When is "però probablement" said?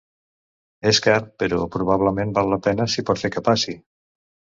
1.43-2.31